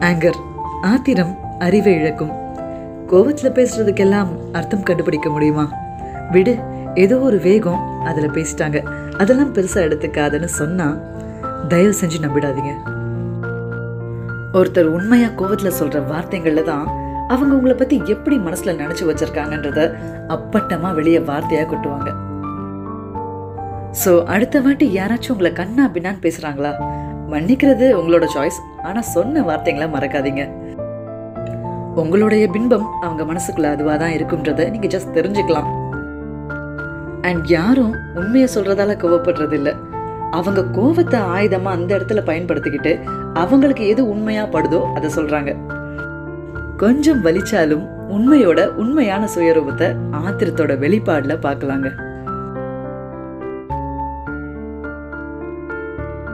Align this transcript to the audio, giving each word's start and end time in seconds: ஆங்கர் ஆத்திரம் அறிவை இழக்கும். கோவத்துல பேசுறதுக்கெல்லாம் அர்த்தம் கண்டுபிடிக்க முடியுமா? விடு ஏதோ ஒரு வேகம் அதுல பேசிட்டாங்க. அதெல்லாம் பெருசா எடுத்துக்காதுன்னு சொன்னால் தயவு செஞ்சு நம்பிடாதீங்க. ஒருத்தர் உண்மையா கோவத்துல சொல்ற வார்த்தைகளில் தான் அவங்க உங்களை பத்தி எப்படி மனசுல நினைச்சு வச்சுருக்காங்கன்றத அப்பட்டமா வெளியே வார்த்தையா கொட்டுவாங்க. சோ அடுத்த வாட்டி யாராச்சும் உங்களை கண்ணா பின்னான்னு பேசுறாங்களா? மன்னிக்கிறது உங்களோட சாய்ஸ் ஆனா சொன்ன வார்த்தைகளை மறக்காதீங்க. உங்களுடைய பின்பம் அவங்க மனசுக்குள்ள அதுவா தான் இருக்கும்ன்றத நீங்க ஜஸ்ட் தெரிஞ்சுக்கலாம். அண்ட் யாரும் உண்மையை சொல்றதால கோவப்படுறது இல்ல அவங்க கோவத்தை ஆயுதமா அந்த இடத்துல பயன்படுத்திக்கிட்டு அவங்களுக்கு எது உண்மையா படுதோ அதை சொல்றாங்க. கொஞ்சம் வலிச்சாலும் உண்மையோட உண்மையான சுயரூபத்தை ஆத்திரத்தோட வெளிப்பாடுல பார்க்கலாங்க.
ஆங்கர் 0.00 0.38
ஆத்திரம் 0.82 1.38
அறிவை 1.58 1.94
இழக்கும். 1.94 2.32
கோவத்துல 3.10 3.48
பேசுறதுக்கெல்லாம் 3.54 4.28
அர்த்தம் 4.52 4.82
கண்டுபிடிக்க 4.82 5.30
முடியுமா? 5.30 5.68
விடு 6.30 6.58
ஏதோ 6.94 7.18
ஒரு 7.18 7.38
வேகம் 7.38 8.02
அதுல 8.04 8.26
பேசிட்டாங்க. 8.26 8.84
அதெல்லாம் 9.18 9.54
பெருசா 9.54 9.74
எடுத்துக்காதுன்னு 9.74 10.44
சொன்னால் 10.44 11.00
தயவு 11.68 11.94
செஞ்சு 12.00 12.18
நம்பிடாதீங்க. 12.20 12.72
ஒருத்தர் 14.52 14.84
உண்மையா 14.84 15.28
கோவத்துல 15.28 15.72
சொல்ற 15.80 16.06
வார்த்தைகளில் 16.06 16.62
தான் 16.62 16.86
அவங்க 17.28 17.54
உங்களை 17.54 17.76
பத்தி 17.76 18.02
எப்படி 18.06 18.36
மனசுல 18.38 18.74
நினைச்சு 18.74 19.04
வச்சுருக்காங்கன்றத 19.04 19.94
அப்பட்டமா 20.28 20.94
வெளியே 20.94 21.18
வார்த்தையா 21.18 21.64
கொட்டுவாங்க. 21.66 22.12
சோ 24.04 24.24
அடுத்த 24.24 24.60
வாட்டி 24.60 24.98
யாராச்சும் 24.98 25.30
உங்களை 25.30 25.52
கண்ணா 25.52 25.90
பின்னான்னு 25.94 26.24
பேசுறாங்களா? 26.26 26.72
மன்னிக்கிறது 27.32 27.86
உங்களோட 28.00 28.24
சாய்ஸ் 28.34 28.58
ஆனா 28.82 29.00
சொன்ன 29.00 29.42
வார்த்தைகளை 29.42 29.88
மறக்காதீங்க. 29.92 30.42
உங்களுடைய 31.94 32.48
பின்பம் 32.48 32.86
அவங்க 33.00 33.22
மனசுக்குள்ள 33.24 33.68
அதுவா 33.70 33.96
தான் 33.96 34.10
இருக்கும்ன்றத 34.10 34.70
நீங்க 34.70 34.86
ஜஸ்ட் 34.86 35.16
தெரிஞ்சுக்கலாம். 35.16 35.68
அண்ட் 37.22 37.44
யாரும் 37.46 37.94
உண்மையை 38.14 38.48
சொல்றதால 38.54 38.96
கோவப்படுறது 39.02 39.52
இல்ல 39.52 39.74
அவங்க 40.30 40.60
கோவத்தை 40.60 41.20
ஆயுதமா 41.36 41.70
அந்த 41.70 41.98
இடத்துல 41.98 42.22
பயன்படுத்திக்கிட்டு 42.24 42.92
அவங்களுக்கு 43.34 43.86
எது 43.86 44.08
உண்மையா 44.08 44.44
படுதோ 44.44 44.80
அதை 44.92 45.10
சொல்றாங்க. 45.16 45.52
கொஞ்சம் 46.76 47.24
வலிச்சாலும் 47.24 47.84
உண்மையோட 48.08 48.66
உண்மையான 48.66 49.28
சுயரூபத்தை 49.34 49.88
ஆத்திரத்தோட 50.12 50.72
வெளிப்பாடுல 50.84 51.34
பார்க்கலாங்க. 51.46 51.88